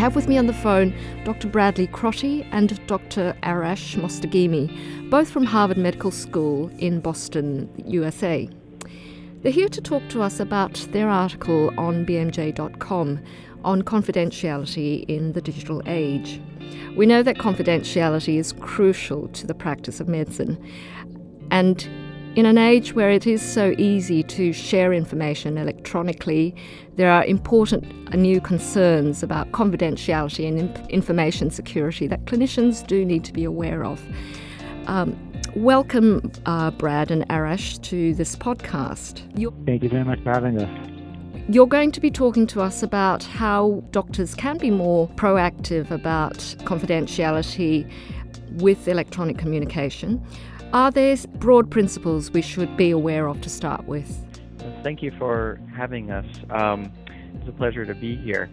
[0.00, 1.46] have with me on the phone Dr.
[1.46, 3.36] Bradley Crotty and Dr.
[3.42, 8.48] Arash Mostaghimi, both from Harvard Medical School in Boston, USA.
[9.42, 13.20] They're here to talk to us about their article on BMJ.com
[13.62, 16.40] on confidentiality in the digital age.
[16.96, 20.56] We know that confidentiality is crucial to the practice of medicine.
[21.50, 21.86] And
[22.36, 26.54] in an age where it is so easy to share information electronically,
[26.94, 33.32] there are important new concerns about confidentiality and information security that clinicians do need to
[33.32, 34.00] be aware of.
[34.86, 35.16] Um,
[35.56, 39.28] welcome, uh, Brad and Arash, to this podcast.
[39.36, 40.90] You're, Thank you very much for having us.
[41.48, 46.38] You're going to be talking to us about how doctors can be more proactive about
[46.60, 47.90] confidentiality
[48.60, 50.24] with electronic communication.
[50.72, 54.24] Are there broad principles we should be aware of to start with?
[54.84, 56.24] Thank you for having us.
[56.48, 56.92] Um,
[57.34, 58.48] it's a pleasure to be here.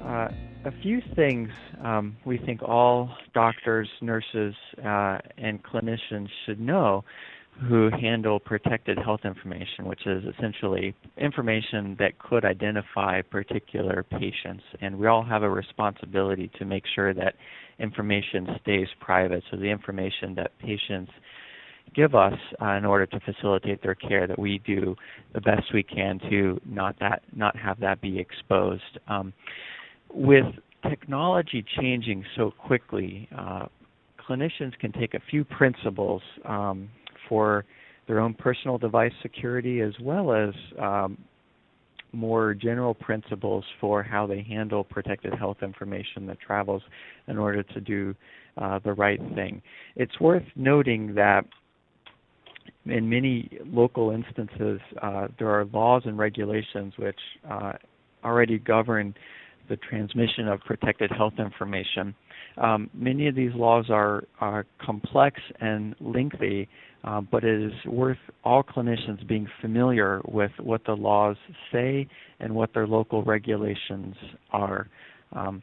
[0.00, 0.28] Uh,
[0.64, 1.48] a few things
[1.82, 7.02] um, we think all doctors, nurses, uh, and clinicians should know
[7.68, 14.62] who handle protected health information, which is essentially information that could identify particular patients.
[14.80, 17.34] And we all have a responsibility to make sure that
[17.80, 19.42] information stays private.
[19.50, 21.10] So the information that patients
[21.94, 24.94] give us uh, in order to facilitate their care that we do
[25.34, 28.82] the best we can to not that not have that be exposed.
[29.08, 29.32] Um,
[30.12, 30.46] with
[30.88, 33.66] technology changing so quickly, uh,
[34.28, 36.88] clinicians can take a few principles um,
[37.28, 37.64] for
[38.06, 41.18] their own personal device security as well as um,
[42.12, 46.82] more general principles for how they handle protected health information that travels
[47.28, 48.14] in order to do
[48.56, 49.60] uh, the right thing.
[49.96, 51.44] It's worth noting that
[52.86, 57.72] in many local instances, uh, there are laws and regulations which uh,
[58.24, 59.14] already govern
[59.68, 62.14] the transmission of protected health information.
[62.56, 66.68] Um, many of these laws are, are complex and lengthy,
[67.04, 71.36] uh, but it is worth all clinicians being familiar with what the laws
[71.72, 72.08] say
[72.40, 74.14] and what their local regulations
[74.52, 74.88] are.
[75.32, 75.62] Um,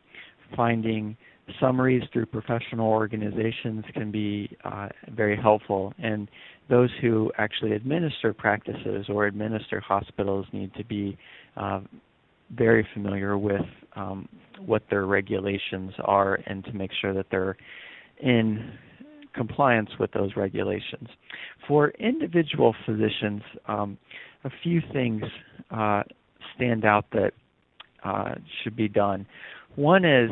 [0.55, 1.17] finding
[1.59, 6.29] summaries through professional organizations can be uh, very helpful, and
[6.69, 11.17] those who actually administer practices or administer hospitals need to be
[11.57, 11.81] uh,
[12.55, 13.61] very familiar with
[13.95, 14.27] um,
[14.65, 17.57] what their regulations are and to make sure that they're
[18.21, 18.73] in
[19.33, 21.07] compliance with those regulations.
[21.67, 23.97] For individual physicians, um,
[24.43, 25.23] a few things
[25.71, 26.03] uh,
[26.55, 27.31] stand out that
[28.03, 29.25] uh, should be done.
[29.75, 30.29] One is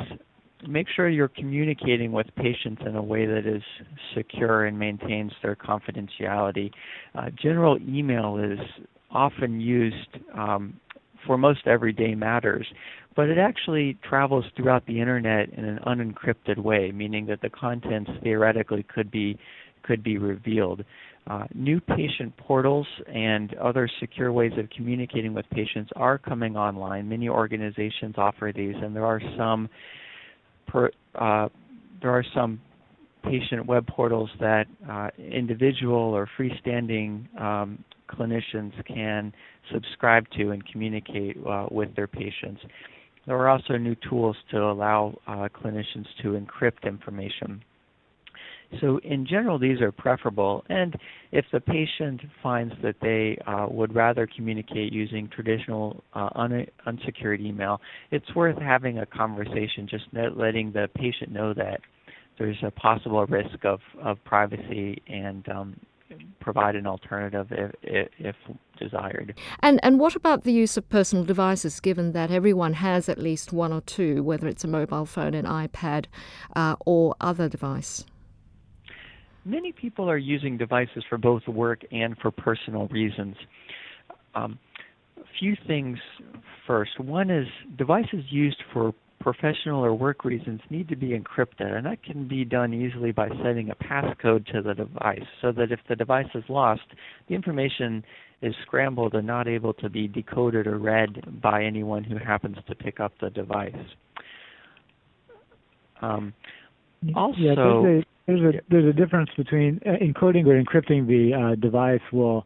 [0.68, 3.64] make sure you're communicating with patients in a way that is
[4.16, 6.72] secure and maintains their confidentiality.
[7.16, 8.60] Uh, general email is
[9.12, 10.80] often used um,
[11.26, 12.68] for most everyday matters,
[13.16, 18.10] but it actually travels throughout the internet in an unencrypted way, meaning that the contents
[18.24, 19.38] theoretically could be
[19.84, 20.84] could be revealed.
[21.28, 27.08] Uh, new patient portals and other secure ways of communicating with patients are coming online.
[27.08, 29.70] Many organizations offer these, and there are some
[30.72, 31.50] per, uh,
[32.02, 32.60] there are some
[33.24, 39.34] patient web portals that uh, individual or freestanding um, clinicians can
[39.72, 42.62] subscribe to and communicate uh, with their patients.
[43.28, 47.64] There are also new tools to allow uh, clinicians to encrypt information.
[48.80, 50.64] So in general, these are preferable.
[50.70, 50.96] And
[51.32, 57.42] if the patient finds that they uh, would rather communicate using traditional uh, un- unsecured
[57.42, 61.82] email, it's worth having a conversation, just letting the patient know that
[62.38, 65.76] there's a possible risk of, of privacy and um,
[66.40, 68.36] provide an alternative if, if, if,
[68.80, 69.38] desired.
[69.62, 71.80] And and what about the use of personal devices?
[71.80, 75.46] Given that everyone has at least one or two, whether it's a mobile phone, an
[75.46, 76.06] iPad,
[76.56, 78.06] uh, or other device
[79.46, 83.36] many people are using devices for both work and for personal reasons.
[84.36, 84.60] Um,
[85.18, 85.98] a few things
[86.66, 87.00] first.
[87.00, 87.48] One is
[87.78, 92.44] devices used for professional or work reasons need to be encrypted, and that can be
[92.44, 96.44] done easily by setting a passcode to the device so that if the device is
[96.50, 96.82] lost,
[97.28, 98.04] the information
[98.42, 102.76] is scrambled and not able to be decoded or read by anyone who happens to
[102.76, 103.76] pick up the device.
[106.02, 106.34] Um,
[107.16, 107.56] also, yeah,
[108.28, 112.46] there's a there's a difference between uh, encoding or encrypting the uh, device will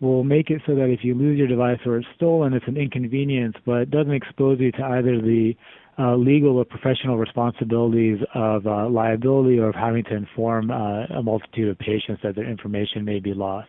[0.00, 2.76] will make it so that if you lose your device or it's stolen, it's an
[2.76, 5.54] inconvenience, but it doesn't expose you to either the
[5.98, 11.22] uh, legal or professional responsibilities of uh, liability or of having to inform uh, a
[11.22, 13.68] multitude of patients that their information may be lost.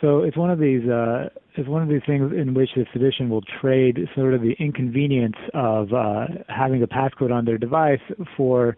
[0.00, 3.28] So it's one of these uh, is one of these things in which the physician
[3.28, 8.00] will trade sort of the inconvenience of uh, having a passcode on their device
[8.36, 8.76] for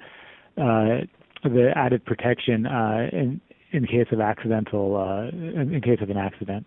[0.57, 3.41] the added protection uh, in
[3.73, 6.65] in case of accidental uh, in, case of an accident.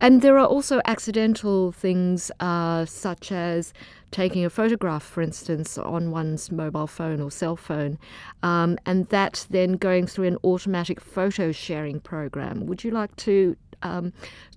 [0.00, 3.72] And there are also accidental things uh, such as
[4.10, 7.98] taking a photograph, for instance, on one's mobile phone or cell phone,
[8.42, 12.66] um, and that then going through an automatic photo sharing program.
[12.66, 14.12] Would you like to um,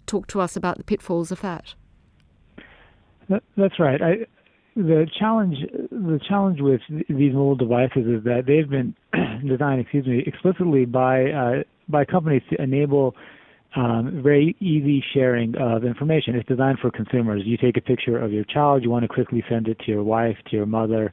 [0.05, 1.73] talk to us about the pitfalls of that?
[3.29, 4.01] that that's right.
[4.01, 4.25] I,
[4.77, 5.57] the challenge
[5.89, 8.95] the challenge with these mobile devices is that they've been
[9.47, 13.15] designed, excuse me, explicitly by uh, by companies to enable
[13.75, 16.35] um, very easy sharing of information.
[16.35, 17.41] It's designed for consumers.
[17.43, 20.03] You take a picture of your child, you want to quickly send it to your
[20.03, 21.11] wife, to your mother,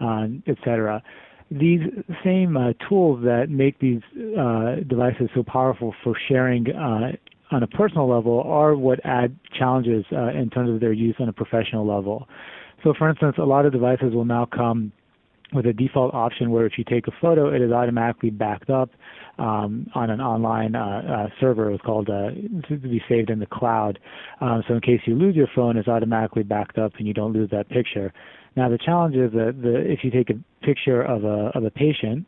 [0.00, 1.02] um, etc.
[1.50, 1.80] These
[2.24, 4.00] same uh, tools that make these
[4.38, 7.12] uh, devices so powerful for sharing uh,
[7.50, 11.28] on a personal level are what add challenges uh, in terms of their use on
[11.28, 12.26] a professional level.
[12.82, 14.92] So, for instance, a lot of devices will now come
[15.52, 18.90] with a default option where if you take a photo, it is automatically backed up
[19.38, 21.70] um, on an online uh, uh, server.
[21.70, 22.30] It's called uh,
[22.68, 23.98] to be saved in the cloud.
[24.40, 27.32] Um, so in case you lose your phone, it's automatically backed up and you don't
[27.32, 28.12] lose that picture.
[28.56, 31.70] Now the challenge is that the, if you take a picture of a of a
[31.70, 32.26] patient,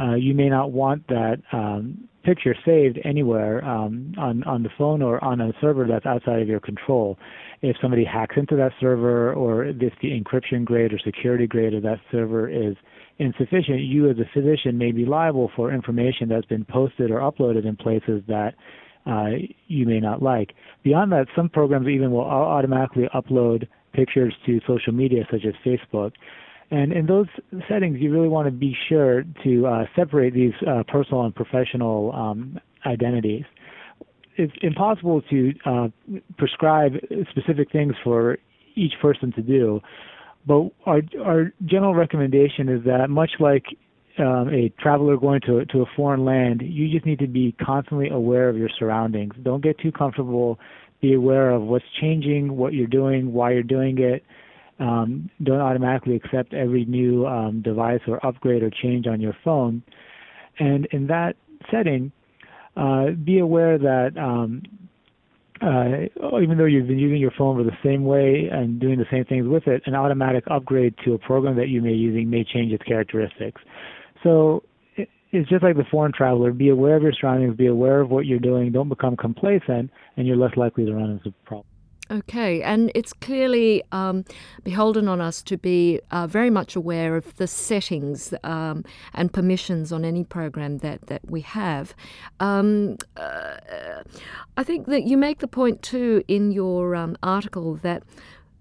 [0.00, 5.02] uh, you may not want that um, picture saved anywhere um, on on the phone
[5.02, 7.18] or on a server that's outside of your control.
[7.62, 11.82] If somebody hacks into that server, or if the encryption grade or security grade of
[11.84, 12.76] that server is
[13.18, 17.64] insufficient, you as a physician may be liable for information that's been posted or uploaded
[17.64, 18.54] in places that
[19.06, 19.30] uh,
[19.68, 20.54] you may not like.
[20.82, 26.12] Beyond that, some programs even will automatically upload pictures to social media such as Facebook.
[26.70, 27.26] And in those
[27.68, 32.12] settings, you really want to be sure to uh, separate these uh, personal and professional
[32.12, 33.44] um, identities.
[34.36, 35.88] It's impossible to uh,
[36.38, 36.94] prescribe
[37.30, 38.38] specific things for
[38.74, 39.80] each person to do,
[40.46, 43.64] but our our general recommendation is that much like
[44.18, 48.08] um, a traveler going to to a foreign land, you just need to be constantly
[48.08, 49.34] aware of your surroundings.
[49.42, 50.58] Don't get too comfortable.
[51.00, 54.24] Be aware of what's changing, what you're doing, why you're doing it.
[54.78, 59.82] Um, don't automatically accept every new um, device or upgrade or change on your phone.
[60.58, 61.36] And in that
[61.70, 62.12] setting,
[62.76, 64.62] uh, be aware that um,
[65.62, 69.06] uh, even though you've been using your phone for the same way and doing the
[69.10, 72.28] same things with it, an automatic upgrade to a program that you may be using
[72.28, 73.62] may change its characteristics.
[74.22, 74.64] So
[74.96, 76.52] it's just like the foreign traveler.
[76.52, 77.56] Be aware of your surroundings.
[77.56, 78.72] Be aware of what you're doing.
[78.72, 81.73] Don't become complacent, and you're less likely to run into problems.
[82.10, 84.26] Okay, and it's clearly um,
[84.62, 88.84] beholden on us to be uh, very much aware of the settings um,
[89.14, 91.94] and permissions on any program that, that we have.
[92.40, 93.56] Um, uh,
[94.56, 98.02] I think that you make the point too in your um, article that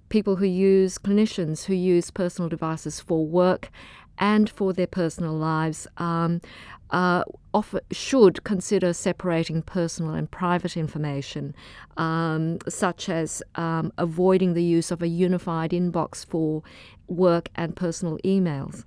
[0.07, 3.69] people who use clinicians who use personal devices for work
[4.17, 6.41] and for their personal lives um,
[6.89, 7.23] uh,
[7.53, 11.55] offer, should consider separating personal and private information,
[11.97, 16.61] um, such as um, avoiding the use of a unified inbox for
[17.07, 18.83] work and personal emails.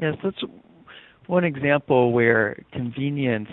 [0.00, 0.42] Yes, that's
[1.26, 3.48] one example where convenience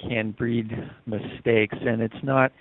[0.00, 0.70] can breed
[1.06, 2.52] mistakes, and it's not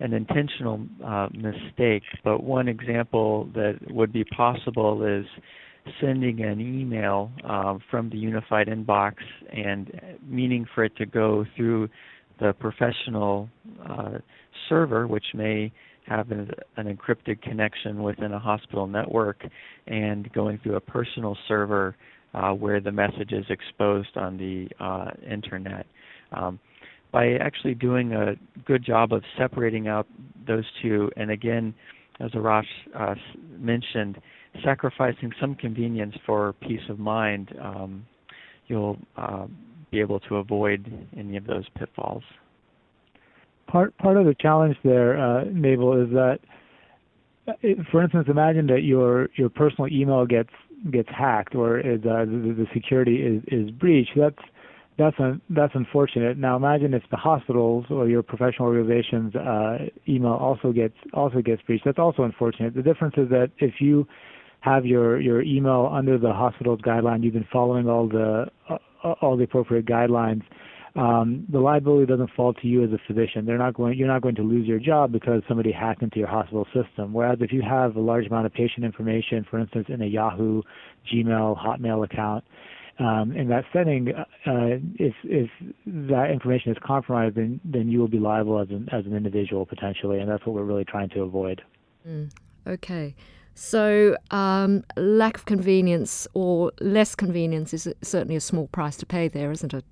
[0.00, 5.26] an intentional uh, mistake, but one example that would be possible is
[6.00, 9.14] sending an email uh, from the unified inbox
[9.52, 11.88] and meaning for it to go through
[12.40, 13.48] the professional
[13.88, 14.18] uh,
[14.68, 15.72] server, which may
[16.06, 19.44] have an, an, encrypted connection within a hospital network,
[19.86, 21.96] and going through a personal server
[22.34, 25.86] uh, where the message is exposed on the uh, internet.
[26.32, 26.60] Um,
[27.12, 28.34] by actually doing a
[28.66, 30.06] good job of separating out
[30.46, 31.74] those two, and again,
[32.20, 32.64] as Arash
[32.98, 33.14] uh,
[33.58, 34.18] mentioned,
[34.64, 38.06] sacrificing some convenience for peace of mind, um,
[38.66, 39.46] you'll uh,
[39.90, 42.22] be able to avoid any of those pitfalls.
[43.66, 46.38] Part part of the challenge there, uh, Mabel, is that,
[47.62, 50.50] it, for instance, imagine that your your personal email gets
[50.92, 54.12] gets hacked or is, uh, the, the security is is breached.
[54.16, 54.38] That's
[54.98, 56.38] that's un, that's unfortunate.
[56.38, 61.62] Now imagine if the hospitals or your professional organization's uh, email also gets also gets
[61.62, 61.84] breached.
[61.84, 62.74] That's also unfortunate.
[62.74, 64.06] The difference is that if you
[64.60, 67.22] have your your email under the hospital's guideline.
[67.22, 68.78] You've been following all the uh,
[69.20, 70.42] all the appropriate guidelines.
[70.96, 73.44] Um, the liability doesn't fall to you as a physician.
[73.44, 73.98] They're not going.
[73.98, 77.12] You're not going to lose your job because somebody hacked into your hospital system.
[77.12, 80.62] Whereas if you have a large amount of patient information, for instance, in a Yahoo,
[81.12, 82.44] Gmail, Hotmail account,
[82.98, 85.50] um, in that setting, uh, if if
[85.84, 89.66] that information is compromised, then then you will be liable as an as an individual
[89.66, 91.60] potentially, and that's what we're really trying to avoid.
[92.08, 92.30] Mm,
[92.66, 93.14] okay.
[93.58, 99.28] So, um, lack of convenience or less convenience is certainly a small price to pay
[99.28, 99.82] there, isn't it?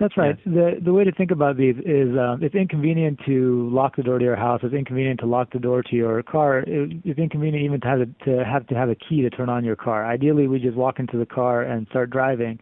[0.00, 0.36] That's right.
[0.44, 0.54] Yes.
[0.54, 4.18] The the way to think about these is um, it's inconvenient to lock the door
[4.18, 4.58] to your house.
[4.64, 6.58] It's inconvenient to lock the door to your car.
[6.66, 9.64] It, it's inconvenient even to have to have to have a key to turn on
[9.64, 10.04] your car.
[10.04, 12.58] Ideally, we just walk into the car and start driving.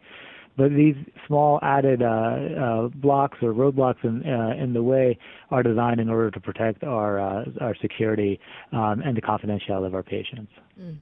[0.61, 0.95] But these
[1.27, 5.19] small added uh, uh, blocks or roadblocks in uh, in the way
[5.51, 8.39] are designed in order to protect our uh, our security
[8.73, 10.53] um, and the confidentiality of our patients.
[10.79, 10.99] Mm.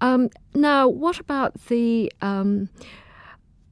[0.00, 2.68] Um, now, what about the um,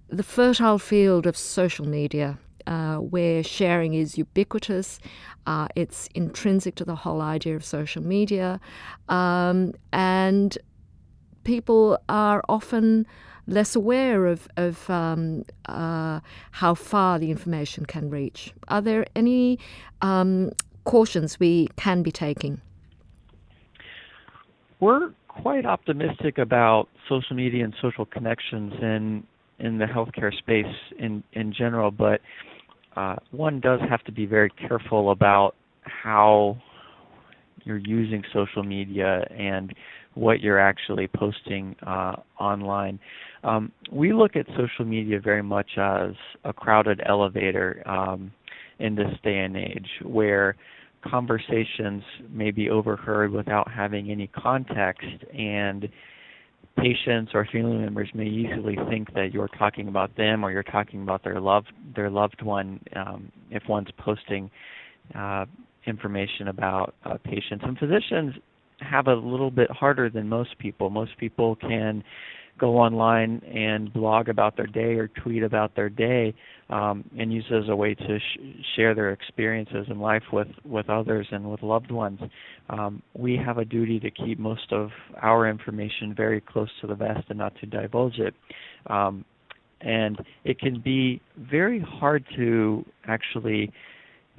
[0.08, 4.98] the fertile field of social media, uh, where sharing is ubiquitous.
[5.46, 8.58] Uh, it's intrinsic to the whole idea of social media.
[9.08, 10.58] Um, and
[11.44, 13.06] people are often
[13.46, 16.20] less aware of, of um, uh,
[16.52, 18.52] how far the information can reach.
[18.68, 19.58] Are there any
[20.02, 20.52] um,
[20.84, 22.60] cautions we can be taking?
[24.80, 29.24] We're quite optimistic about social media and social connections, and
[29.58, 32.20] in the healthcare space in in general, but
[32.96, 36.56] uh, one does have to be very careful about how
[37.64, 39.74] you're using social media and
[40.16, 42.98] what you're actually posting uh, online.
[43.44, 46.12] Um, we look at social media very much as
[46.44, 48.32] a crowded elevator um,
[48.78, 50.56] in this day and age, where
[51.04, 55.06] conversations may be overheard without having any context
[55.38, 55.88] and
[56.78, 61.02] patients or family members may easily think that you're talking about them or you're talking
[61.02, 64.50] about their loved their loved one um, if one's posting
[65.14, 65.46] uh,
[65.86, 67.64] information about uh, patients.
[67.64, 68.34] And physicians
[68.90, 70.90] have a little bit harder than most people.
[70.90, 72.02] Most people can
[72.58, 76.34] go online and blog about their day or tweet about their day
[76.70, 78.38] um, and use it as a way to sh-
[78.74, 82.18] share their experiences in life with, with others and with loved ones.
[82.70, 84.90] Um, we have a duty to keep most of
[85.20, 88.34] our information very close to the vest and not to divulge it.
[88.86, 89.24] Um,
[89.82, 93.70] and it can be very hard to actually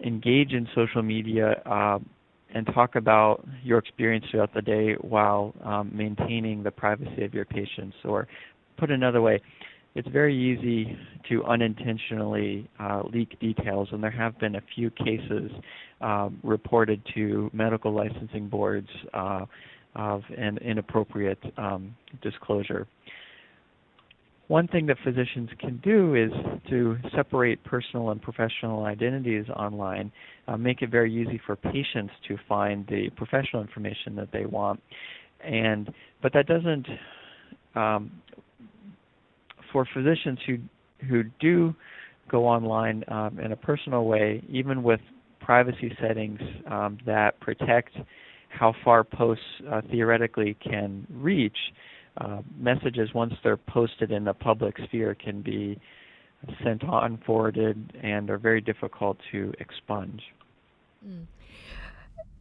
[0.03, 1.99] engage in social media uh,
[2.53, 7.45] and talk about your experience throughout the day while um, maintaining the privacy of your
[7.45, 7.95] patients.
[8.05, 8.27] Or,
[8.77, 9.41] put another way,
[9.95, 10.97] it's very easy
[11.29, 15.51] to unintentionally uh, leak details, and there have been a few cases
[16.01, 19.45] um, reported to medical licensing boards uh,
[19.95, 22.87] of an inappropriate um, disclosure.
[24.47, 26.31] One thing that physicians can do is
[26.69, 30.09] to separate personal and professional identities online,
[30.47, 34.81] uh, make it very easy for patients to find the professional information that they want,
[35.43, 36.87] and but that doesn't
[37.75, 38.11] um,
[39.73, 40.57] for physicians who
[41.09, 41.75] who do
[42.29, 45.01] go online um, in a personal way, even with
[45.41, 46.39] privacy settings
[46.69, 47.91] um, that protect
[48.49, 51.57] how far posts uh, theoretically can reach
[52.19, 55.79] uh, messages once they're posted in the public sphere can be
[56.63, 60.21] sent on, forwarded, and are very difficult to expunge.
[61.05, 61.25] Mm.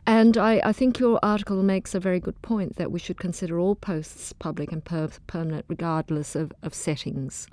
[0.06, 3.59] And I, I, think your article makes a very good point that we should consider
[3.59, 7.49] all posts public and per- permanent regardless of, of settings.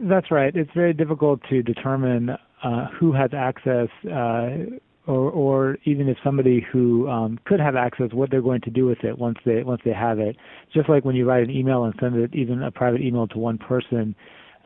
[0.00, 0.54] That's right.
[0.56, 2.30] It's very difficult to determine
[2.62, 4.48] uh, who has access uh,
[5.08, 8.84] or, or even if somebody who um, could have access, what they're going to do
[8.84, 10.36] with it once they once they have it.
[10.74, 13.38] Just like when you write an email and send it, even a private email to
[13.38, 14.14] one person,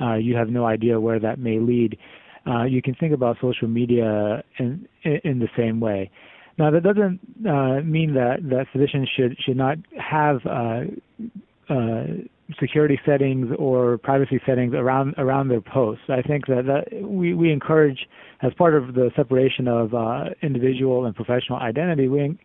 [0.00, 1.96] uh, you have no idea where that may lead.
[2.44, 6.10] Uh, you can think about social media in in the same way.
[6.58, 10.80] Now that doesn't uh, mean that that physicians should should not have uh,
[11.72, 12.04] uh,
[12.58, 16.04] security settings or privacy settings around around their posts.
[16.08, 18.06] I think that, that we we encourage
[18.42, 22.38] as part of the separation of uh, individual and professional identity, we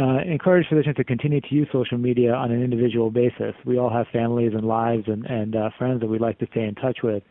[0.00, 3.54] uh, encourage physicians to continue to use social media on an individual basis.
[3.66, 6.64] We all have families and lives and and uh, friends that we'd like to stay
[6.64, 7.22] in touch with.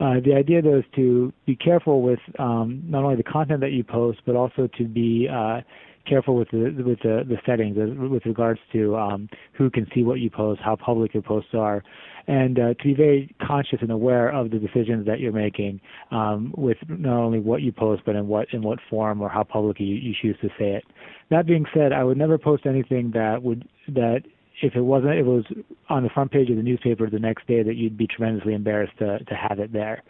[0.00, 3.70] Uh, the idea though is to be careful with um, not only the content that
[3.72, 5.60] you post, but also to be uh,
[6.06, 10.20] careful with the with the, the settings with regards to um, who can see what
[10.20, 11.82] you post, how public your posts are,
[12.26, 15.80] and uh, to be very conscious and aware of the decisions that you're making
[16.10, 19.42] um, with not only what you post, but in what in what form or how
[19.42, 20.84] publicly you, you choose to say it.
[21.30, 24.22] That being said, I would never post anything that would that
[24.62, 25.44] if it wasn't, it was
[25.88, 28.96] on the front page of the newspaper the next day that you'd be tremendously embarrassed
[28.98, 30.02] to to have it there.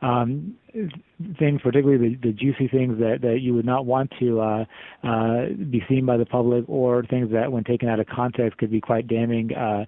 [0.00, 0.56] Um,
[1.38, 4.64] things, particularly the, the juicy things that that you would not want to uh,
[5.04, 8.70] uh, be seen by the public, or things that, when taken out of context, could
[8.70, 9.54] be quite damning.
[9.54, 9.84] Uh,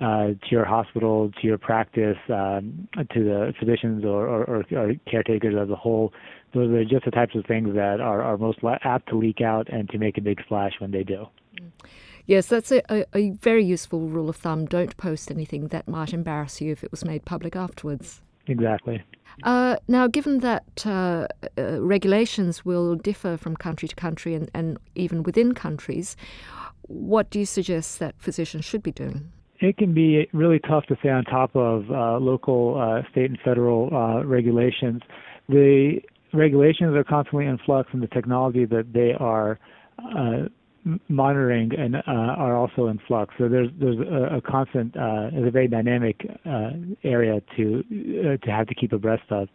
[0.00, 5.56] uh, to your hospital, to your practice, um, to the physicians or, or, or, caretakers
[5.60, 6.12] as a whole.
[6.54, 9.68] Those are just the types of things that are, are most apt to leak out
[9.68, 11.26] and to make a big splash when they do.
[12.28, 14.66] Yes, that's a, a, a, very useful rule of thumb.
[14.66, 18.22] Don't post anything that might embarrass you if it was made public afterwards.
[18.46, 19.02] Exactly.
[19.42, 24.78] Uh, now, given that uh, uh, regulations will differ from country to country and, and
[24.94, 26.16] even within countries,
[26.82, 29.32] what do you suggest that physicians should be doing?
[29.60, 33.38] it can be really tough to stay on top of uh, local, uh, state, and
[33.44, 35.02] federal uh, regulations.
[35.48, 36.00] The
[36.32, 39.58] regulations are constantly in flux, and the technology that they are
[39.98, 40.48] uh,
[41.08, 43.34] monitoring and uh, are also in flux.
[43.38, 46.16] So there's there's a, a constant, uh, it's a very dynamic
[47.04, 47.82] area to
[48.44, 49.48] to have to keep abreast of.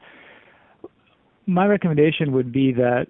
[1.45, 3.07] My recommendation would be that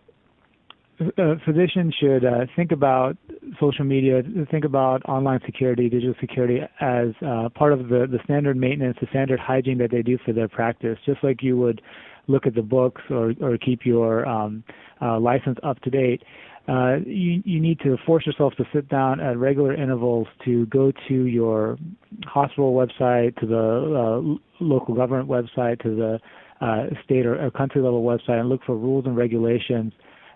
[1.00, 3.18] uh, physicians should uh, think about
[3.60, 8.56] social media, think about online security, digital security as uh, part of the, the standard
[8.56, 11.82] maintenance, the standard hygiene that they do for their practice, just like you would
[12.28, 14.64] look at the books or, or keep your um,
[15.02, 16.24] uh, license up to date.
[16.68, 20.94] Uh, you, you need to force yourself to sit down at regular intervals to go
[21.10, 21.78] to your
[22.26, 26.20] hospital website, to the uh, local government website, to the
[26.66, 29.92] uh, state or, or country level website, and look for rules and regulations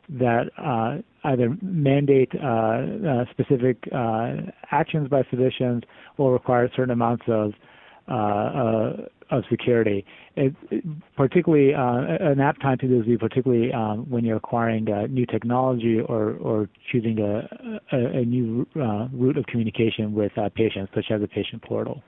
[0.10, 4.36] that uh, either mandate uh, uh, specific uh,
[4.72, 5.84] actions by physicians
[6.18, 7.54] or require certain amounts of
[8.08, 10.06] of security.
[10.36, 10.56] It,
[11.16, 16.34] particularly, an apt time to do this particularly um, when you're acquiring new technology or,
[16.34, 21.62] or choosing a, a, a new route of communication with patients, such as a patient
[21.64, 22.02] portal.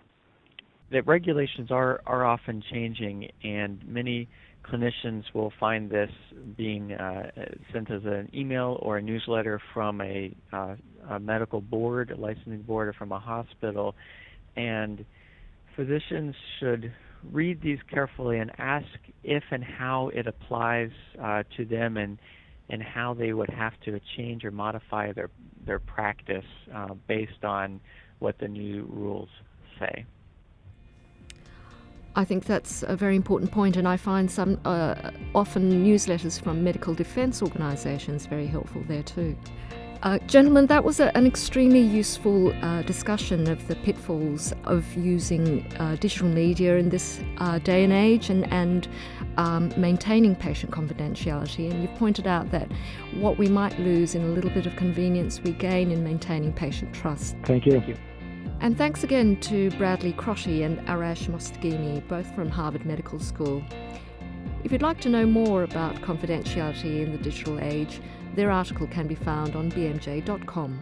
[0.91, 4.27] The regulations are, are often changing, and many
[4.65, 6.09] clinicians will find this
[6.57, 7.29] being uh,
[7.71, 10.75] sent as an email or a newsletter from a, uh,
[11.09, 13.95] a, medical board, a licensing board, or from a hospital.
[14.55, 15.05] And
[15.79, 16.91] physicians should
[17.31, 18.87] read these carefully and ask
[19.23, 22.17] if and how it applies uh, to them and
[22.71, 25.29] and how they would have to change or modify their
[25.65, 27.79] their practice uh, based on
[28.19, 29.29] what the new rules
[29.79, 30.05] say.
[32.15, 36.61] I think that's a very important point, and I find some uh, often newsletters from
[36.61, 39.37] medical defence organisations very helpful there too.
[40.01, 45.65] Uh, gentlemen, that was a, an extremely useful uh, discussion of the pitfalls of using
[45.77, 48.87] uh, digital media in this uh, day and age and, and
[49.35, 51.69] um, maintaining patient confidentiality.
[51.69, 52.71] And you've pointed out that
[53.15, 56.93] what we might lose in a little bit of convenience, we gain in maintaining patient
[56.93, 57.35] trust.
[57.43, 57.73] Thank you.
[57.73, 57.97] Thank you.
[58.61, 63.61] And thanks again to Bradley Crotty and Arash Mostaghimi, both from Harvard Medical School.
[64.63, 68.01] If you'd like to know more about confidentiality in the digital age,
[68.35, 70.79] their article can be found on bmj.com.